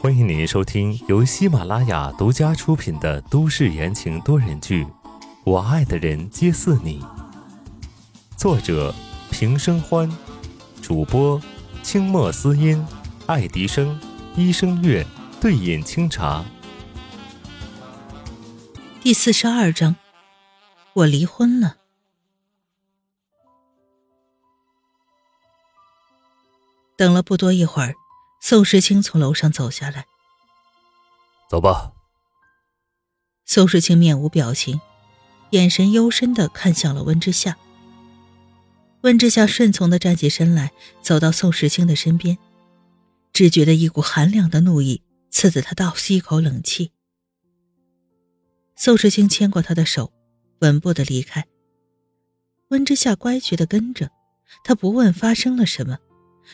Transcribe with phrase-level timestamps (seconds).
[0.00, 4.84] 欢迎您收听由喜马拉雅独家出品的都市言情多人剧
[5.44, 7.00] 《我爱的人皆似你》，
[8.36, 8.92] 作者
[9.30, 10.10] 平生欢，
[10.82, 11.40] 主播
[11.84, 12.84] 清墨思音、
[13.26, 14.00] 爱迪生、
[14.34, 15.06] 医生月、
[15.40, 16.44] 对饮清茶。
[19.00, 19.94] 第四十二章，
[20.92, 21.76] 我离婚了。
[26.96, 27.94] 等了不多一会儿，
[28.46, 30.04] 宋时清从楼上走下来。
[31.48, 31.94] 走吧。
[33.46, 34.82] 宋时清面无表情，
[35.52, 37.56] 眼神幽深的看向了温之夏。
[39.00, 42.36] 温之夏顺从的站起身来，走到宋时清的身边，
[43.32, 46.92] 只觉得一股寒凉的怒意刺得他倒吸一口冷气。
[48.76, 50.12] 宋时清牵过他的手，
[50.58, 51.46] 稳步的离开。
[52.68, 54.10] 温之夏乖觉的跟着，
[54.62, 55.96] 他不问发生了什么。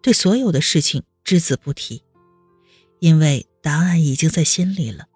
[0.00, 2.02] 对所有的事情只字不提，
[3.00, 5.06] 因为答案已经在心里了。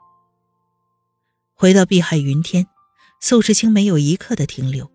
[1.54, 2.66] 回到碧海云天，
[3.20, 4.90] 宋时清没有一刻的停留，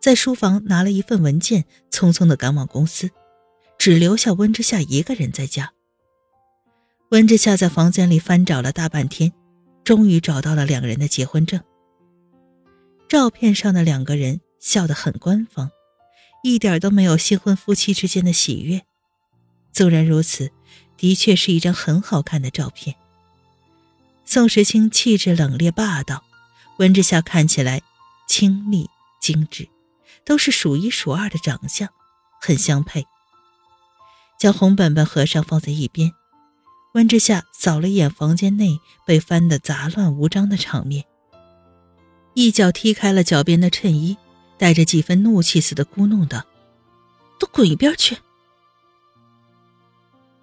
[0.00, 3.10] 在书房拿了一份文件，匆匆的赶往公司，
[3.78, 5.72] 只留下温之夏一个人在家。
[7.10, 9.32] 温之夏在房间里翻找了大半天，
[9.82, 11.60] 终于找到了两个人的结婚证。
[13.08, 15.72] 照片上的两个人笑得很官方，
[16.44, 18.82] 一点都没有新婚夫妻之间的喜悦。
[19.72, 20.50] 纵然如此，
[20.96, 22.96] 的确是一张很好看的照片。
[24.24, 26.22] 宋时清气质冷冽霸道，
[26.78, 27.82] 温之夏看起来
[28.28, 28.88] 清丽
[29.20, 29.68] 精致，
[30.24, 31.88] 都是数一数二的长相，
[32.40, 33.06] 很相配。
[34.38, 36.12] 将红本本合上放在一边，
[36.94, 41.04] 温之夏扫了一眼房间内被翻得杂乱无章的场面，
[42.34, 44.16] 一脚踢开了脚边的衬衣，
[44.56, 46.44] 带着几分怒气似的咕哝道
[47.38, 48.16] ：“都滚一边去！”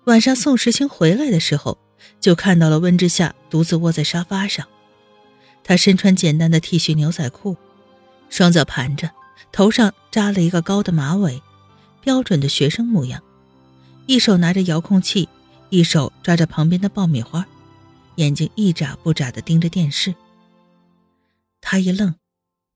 [0.08, 1.78] 晚上，宋时清回来的时候，
[2.22, 4.66] 就看到了温之夏独自窝在沙发上。
[5.66, 7.58] 他身穿简单的 T 恤牛仔裤，
[8.30, 9.12] 双脚盘着，
[9.52, 11.42] 头上扎了一个高的马尾，
[12.00, 13.22] 标准的学生模样。
[14.06, 15.28] 一手拿着遥控器，
[15.70, 17.46] 一手抓着旁边的爆米花，
[18.16, 20.16] 眼睛一眨不眨地盯着电视。
[21.60, 22.16] 他一愣，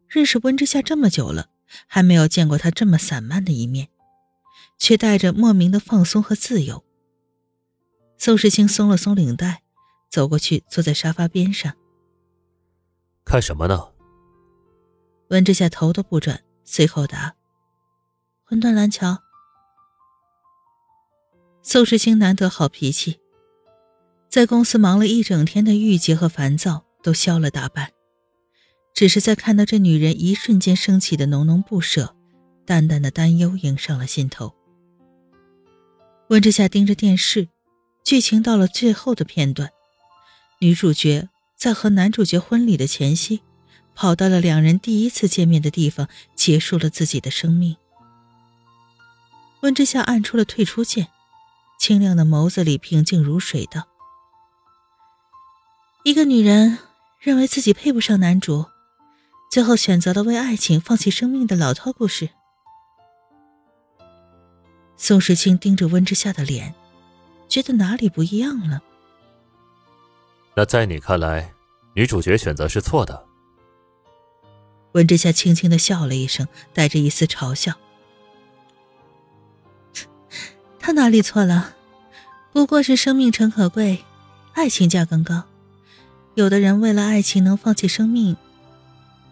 [0.09, 1.47] 认识温之夏这么久了，
[1.87, 3.87] 还没有见过他这么散漫的一面，
[4.77, 6.83] 却带着莫名的放松和自由。
[8.23, 9.63] 宋时清松了松领带，
[10.11, 11.73] 走过去坐在沙发边上。
[13.25, 13.93] 看什么呢？
[15.29, 17.33] 温之夏头都不转，随口答
[18.45, 19.17] ：“魂断蓝桥。”
[21.63, 23.19] 宋时清难得好脾气，
[24.29, 27.91] 在公司忙了一整天的郁结和烦躁都消了大半，
[28.93, 32.15] 只是在看到这女人一瞬间升起的浓浓不舍，
[32.67, 34.53] 淡淡的担忧迎上了心头。
[36.29, 37.49] 温之夏盯着电视。
[38.03, 39.71] 剧情到了最后的片段，
[40.59, 43.41] 女主角在和男主角婚礼的前夕，
[43.95, 47.77] 跑到了两人第一次见面的地方，结束了自己的生命。
[49.61, 51.07] 温之夏按出了退出键，
[51.79, 53.87] 清亮的眸子里平静如水道
[56.03, 56.79] ：“一个女人
[57.19, 58.65] 认为自己配不上男主，
[59.51, 62.29] 最后选择了为爱情放弃生命的老套故事。”
[64.97, 66.75] 宋时清盯着温之夏的脸。
[67.51, 68.81] 觉得哪里不一样了？
[70.55, 71.53] 那在你看来，
[71.93, 73.25] 女主角选择是错的？
[74.93, 77.73] 温之夏轻轻的笑了一声，带着一丝嘲笑
[80.79, 81.75] ：“她哪里错了？
[82.53, 84.05] 不过是生命诚可贵，
[84.53, 85.43] 爱情价更高。
[86.35, 88.37] 有的人为了爱情能放弃生命，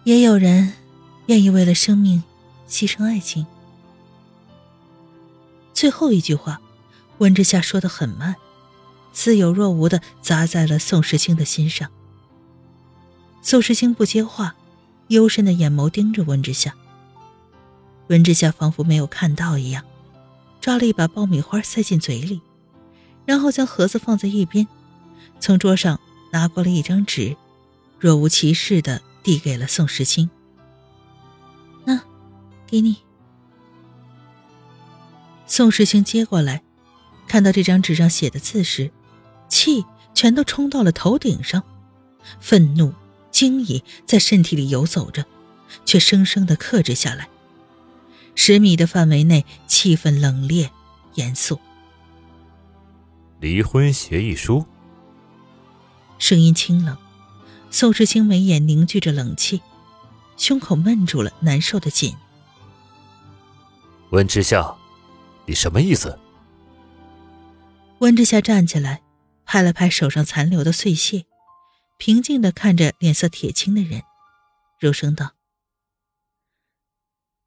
[0.04, 0.74] 也有人
[1.28, 2.22] 愿意为了生命
[2.68, 3.48] 牺牲爱情。”
[5.74, 6.60] 最后一句话。
[7.20, 8.36] 温之夏说的很慢，
[9.14, 11.90] 似有若无的砸在了宋时清的心上。
[13.42, 14.56] 宋时清不接话，
[15.08, 16.74] 幽深的眼眸盯着温之夏。
[18.08, 19.84] 温之夏仿佛没有看到一样，
[20.60, 22.42] 抓了一把爆米花塞进嘴里，
[23.26, 24.68] 然后将盒子放在一边，
[25.40, 26.00] 从桌上
[26.32, 27.36] 拿过了一张纸，
[28.00, 30.30] 若无其事的递给了宋时清。
[31.86, 32.02] 那，
[32.66, 32.98] 给你。
[35.46, 36.62] 宋时清接过来。
[37.30, 38.92] 看到这张纸上写的字时，
[39.48, 39.86] 气
[40.16, 41.64] 全都冲到了头顶上，
[42.42, 42.92] 愤怒、
[43.30, 45.24] 惊疑在身体里游走着，
[45.86, 47.30] 却生生的克制下来。
[48.34, 50.70] 十米的范围内，气氛冷冽、
[51.14, 51.60] 严肃。
[53.40, 54.66] 离婚协议书。
[56.18, 56.98] 声音清冷，
[57.70, 59.62] 宋时清眉眼凝聚着冷气，
[60.36, 62.16] 胸口闷住了，难受的紧。
[64.10, 64.76] 温之夏，
[65.46, 66.18] 你什么意思？
[68.00, 69.04] 温之夏站起来，
[69.46, 71.26] 拍了拍手上残留的碎屑，
[71.98, 74.04] 平静的看着脸色铁青的人，
[74.80, 75.34] 柔声道：“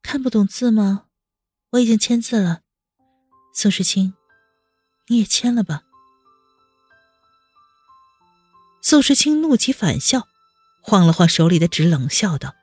[0.03, 1.05] 看不懂字吗？
[1.71, 2.61] 我已经签字了。
[3.55, 4.13] 宋时清，
[5.07, 5.81] 你也签了吧。”
[8.83, 10.27] 宋时清怒极反笑，
[10.81, 12.53] 晃了晃手里的纸，冷笑道：“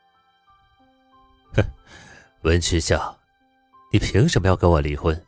[1.56, 1.64] 哼，
[2.42, 3.16] 温之夏，
[3.92, 5.26] 你凭什么要跟我离婚？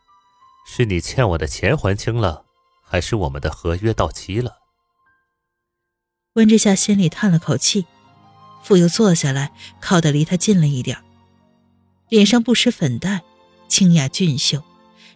[0.65, 2.45] 是你欠我的钱还清了？”
[2.93, 4.59] 还是我们的合约到期了。
[6.35, 7.87] 温之夏心里叹了口气，
[8.63, 11.03] 复又坐下来，靠得离他近了一点
[12.11, 13.23] 脸上不施粉黛，
[13.67, 14.63] 清雅俊秀，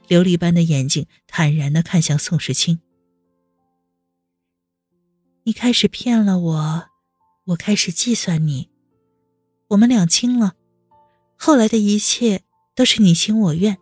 [0.08, 2.80] 琉璃般的眼睛坦然的看向宋时清。
[5.42, 6.84] 你开始骗了我，
[7.48, 8.70] 我开始计算你，
[9.68, 10.54] 我们两清了，
[11.36, 12.40] 后来的一切
[12.74, 13.76] 都是你情我愿。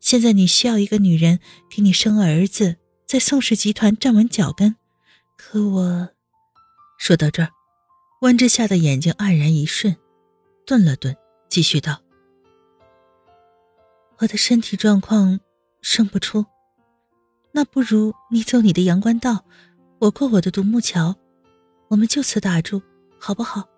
[0.00, 2.78] 现在你需要一个女人给你生儿子。
[3.06, 4.74] 在宋氏集团站稳脚跟，
[5.36, 6.08] 可我
[6.98, 7.50] 说到这儿，
[8.22, 9.96] 温之夏的眼睛黯然一瞬，
[10.66, 11.16] 顿了顿，
[11.48, 12.02] 继续道
[14.18, 15.38] ：“我的身体状况
[15.82, 16.44] 生不出，
[17.52, 19.44] 那不如你走你的阳关道，
[20.00, 21.14] 我过我的独木桥，
[21.86, 22.82] 我们就此打住，
[23.20, 23.68] 好不好？”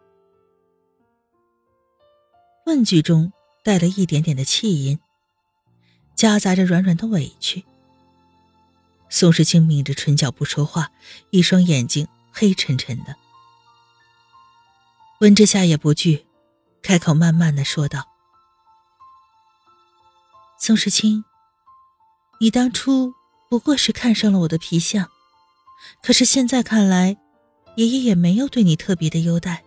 [2.64, 3.31] 问句中
[3.62, 4.98] 带了一点点的气音，
[6.14, 7.62] 夹杂着软软的委屈。
[9.10, 10.90] 宋时清抿着唇角不说话，
[11.31, 13.16] 一双眼睛黑沉沉的。
[15.20, 16.26] 温之夏也不惧，
[16.82, 18.06] 开口慢慢的说道
[20.60, 21.25] ：“宋时清，
[22.40, 23.14] 你当初
[23.49, 25.08] 不过是看上了我的皮相，
[26.02, 27.16] 可是现在看来，
[27.76, 29.64] 爷爷也没有对你特别的优待，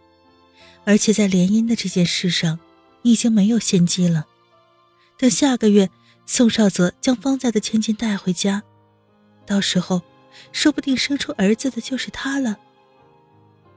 [0.86, 2.60] 而且在联姻的这件事上，
[3.02, 4.28] 你已经没有先机了。
[5.18, 5.90] 等下个月，
[6.26, 8.64] 宋少泽将方家的千金带回家。”
[9.52, 10.02] 到时候，
[10.54, 12.58] 说不定生出儿子的就是他了。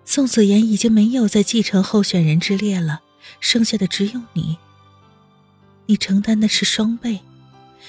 [0.05, 3.03] 宋子言已经没有再继承候选人之列了，
[3.41, 4.57] 剩下的只有你。
[5.87, 7.19] 你承担的是双倍，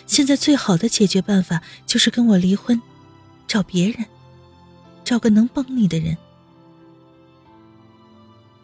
[0.08, 2.82] 现在最好的解决办法就是跟我离婚，
[3.46, 4.04] 找别人，
[5.04, 6.18] 找个能帮你的人。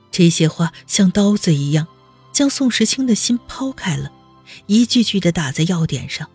[0.10, 1.86] 这些话像刀子一样，
[2.34, 4.12] 将宋时清的心抛开了，
[4.66, 6.28] 一句句的打在要点上。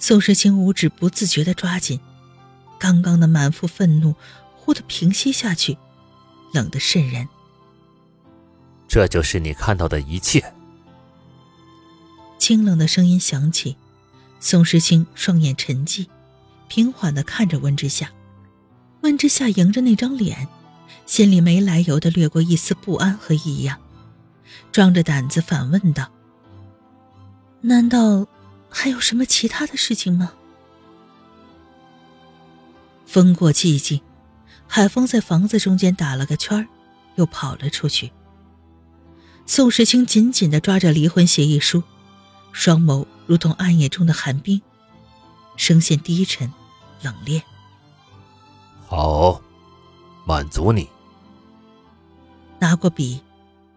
[0.00, 2.00] 宋时清五指不自觉地抓紧，
[2.78, 4.16] 刚刚的满腹愤怒
[4.56, 5.76] 忽地平息下去，
[6.54, 7.28] 冷得渗人。
[8.88, 10.52] 这就是你看到的一切。
[12.38, 13.76] 清冷的声音响起，
[14.40, 16.08] 宋时清双眼沉寂，
[16.66, 18.10] 平缓地看着温之夏。
[19.02, 20.48] 温之夏迎着那张脸，
[21.04, 23.78] 心里没来由地掠过一丝不安和异样，
[24.72, 26.10] 壮着胆子反问道
[27.60, 28.26] ：“难道？”
[28.70, 30.32] 还有什么其他的事情吗？
[33.04, 34.00] 风过寂静，
[34.68, 36.66] 海风在房子中间打了个圈
[37.16, 38.12] 又跑了出去。
[39.46, 41.82] 宋时清紧紧的抓着离婚协议书，
[42.52, 44.62] 双眸如同暗夜中的寒冰，
[45.56, 46.52] 声线低沉
[47.02, 47.42] 冷冽。
[48.86, 49.42] 好，
[50.24, 50.88] 满足你。
[52.60, 53.22] 拿过笔，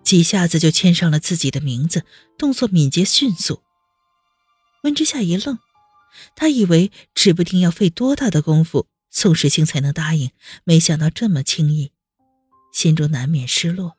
[0.03, 2.05] 几下子就签上了自己的名字，
[2.37, 3.63] 动作敏捷迅速。
[4.83, 5.59] 温之夏一愣，
[6.35, 10.31] 他以为指不定要费多大的功夫，宋时清才能答应，
[10.63, 11.91] 没想到这么轻易，
[12.73, 13.97] 心中难免失落。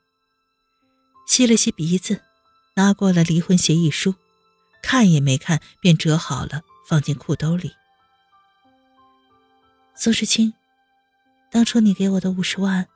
[1.27, 2.21] 吸了吸鼻子，
[2.75, 4.13] 拿过了离婚协议书，
[4.83, 7.71] 看也没看便折好了，放进裤兜里。
[9.95, 10.53] 宋时清，
[11.51, 12.87] 当初你给我的五十万，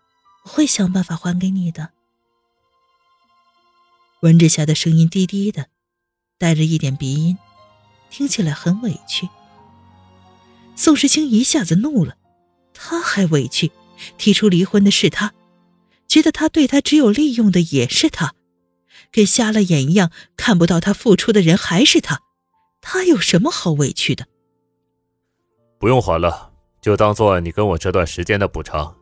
[0.44, 1.90] 我会想办法还给你的。
[4.22, 5.70] 温之夏的声音低低的，
[6.38, 7.38] 带着一点鼻音。
[8.10, 9.28] 听起来很委屈。
[10.76, 12.16] 宋时清一下子怒了，
[12.74, 13.72] 他还委屈，
[14.18, 15.34] 提出离婚的是他，
[16.08, 18.34] 觉得他对他只有利用的也是他，
[19.12, 22.22] 跟瞎了眼一样，看不到他付出的人还是他，
[22.82, 24.26] 他有什么好委屈的？
[25.78, 28.96] 不用还了，就当做你跟我这段时间的补偿。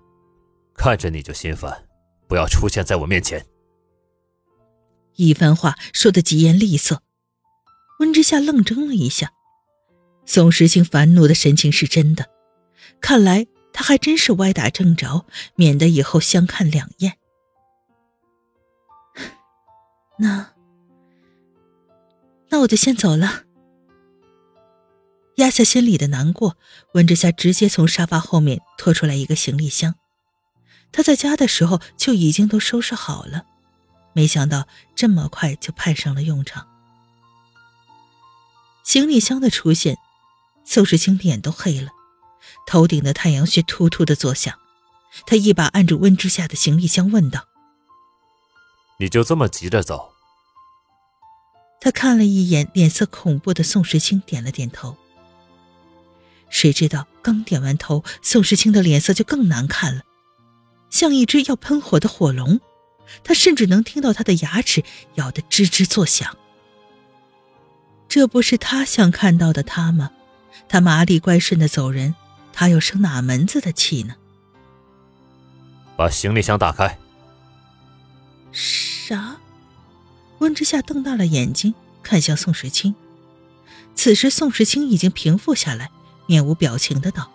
[0.75, 1.87] 看着你就心烦，
[2.27, 3.45] 不要出现在我面前。
[5.15, 7.01] 一番话说的疾言厉色。
[7.99, 9.31] 温之夏愣怔了一下，
[10.25, 12.29] 宋时清烦怒的神情是真的，
[13.01, 15.25] 看来他还真是歪打正着，
[15.55, 17.17] 免得以后相看两厌。
[20.19, 20.53] 那，
[22.49, 23.43] 那我就先走了。
[25.35, 26.57] 压下心里的难过，
[26.93, 29.93] 温之夏直接从沙发后面拖出来一个行李箱，
[30.91, 33.45] 他在家的时候就已经都收拾好了，
[34.13, 36.67] 没想到这么快就派上了用场。
[38.87, 39.97] 行李箱的出现，
[40.63, 41.89] 宋时清脸都黑了，
[42.65, 44.57] 头顶的太阳穴突突的作响。
[45.25, 47.43] 他一把按住温之夏的行李箱，问道
[48.97, 50.13] ：“你就这么急着走？”
[51.81, 54.95] 他看了一眼脸色恐怖的宋时清，点了点头。
[56.49, 60.03] 谁知道刚点完头，宋时清的脸色就更难看了，
[60.89, 62.61] 像一只要喷火的火龙。
[63.25, 66.37] 他甚至能听到他的牙齿咬得吱吱作响。
[68.09, 70.11] 这不是他想看到的他吗？
[70.69, 72.15] 他麻利乖顺的走人，
[72.51, 74.15] 他又生哪门子的气呢？
[75.95, 76.97] 把行李箱打开。
[78.51, 79.37] 啥？
[80.39, 81.73] 温之夏瞪大了眼睛
[82.03, 82.93] 看向宋时清。
[83.95, 85.89] 此时宋时清已经平复下来，
[86.27, 87.31] 面无表情的道：“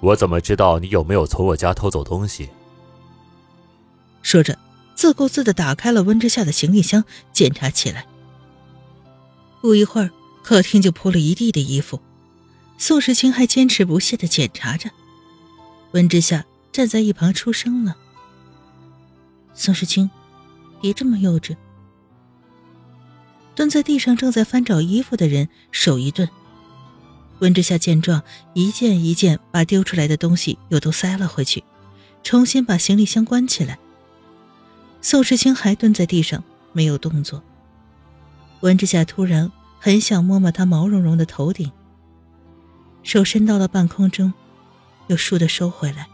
[0.00, 2.50] 我怎么知道你有没有从我家偷走东西？”
[4.22, 4.58] 说着，
[4.94, 8.04] 自顾自的打开了温之夏的行李箱，检查起来。
[9.60, 10.10] 不一会儿，
[10.42, 12.00] 客厅就铺了一地的衣服，
[12.78, 14.90] 宋时清还坚持不懈的检查着。
[15.92, 16.44] 温之夏。
[16.72, 17.96] 站在一旁出声了
[19.54, 20.08] ：“宋时清，
[20.80, 21.56] 别这么幼稚。”
[23.56, 26.28] 蹲在地上正在翻找衣服的人手一顿。
[27.40, 28.22] 温之夏见状，
[28.54, 31.64] 一件一件把丢出来的东西又都塞了回去，
[32.22, 33.76] 重新把行李箱关起来。
[35.02, 37.42] 宋时清还蹲在地上没有动作。
[38.60, 41.70] 温之夏突然很想摸摸他毛茸茸的头顶，
[43.02, 44.32] 手伸到了半空中，
[45.08, 46.08] 又倏地收回来。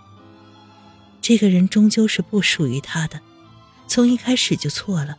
[1.21, 3.21] 这个人终究是不属于他的，
[3.89, 5.19] 从一开始就错了，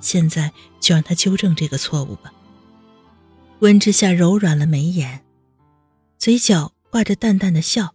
[0.00, 2.32] 现在就让他纠正这个错误吧。
[3.58, 5.22] 温之夏柔软了眉眼，
[6.16, 7.94] 嘴角挂着淡淡的笑，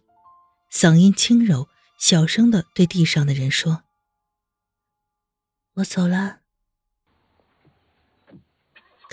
[0.72, 3.82] 嗓音轻柔，小声的对地上的人说
[5.74, 6.38] ：“我走了。”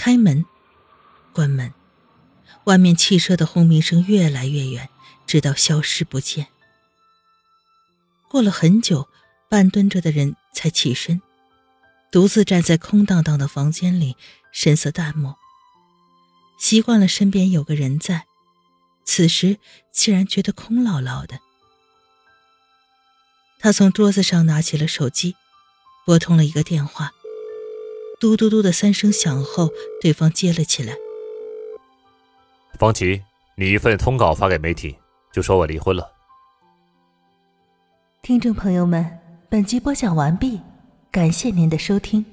[0.05, 0.43] 开门，
[1.31, 1.73] 关门，
[2.65, 4.89] 外面汽车的轰鸣声越来越远，
[5.25, 6.47] 直到消失不见。
[8.27, 9.07] 过了很久，
[9.47, 11.21] 半蹲着的人才起身，
[12.11, 14.17] 独自站在空荡荡的房间里，
[14.51, 15.37] 神色淡漠。
[16.59, 18.25] 习惯了身边有个人在，
[19.05, 19.57] 此时
[19.93, 21.39] 竟然觉得空落落的。
[23.57, 25.37] 他从桌子上拿起了手机，
[26.05, 27.13] 拨通了一个电话，
[28.23, 30.95] 嘟嘟嘟的三声响后，对方接了起来
[32.79, 33.21] ：“方琦，
[33.57, 34.95] 你一份通稿发给媒体，
[35.33, 36.09] 就说我离婚了。”
[38.23, 40.61] 听众朋友们，本集播讲完毕，
[41.11, 42.25] 感谢您的收听。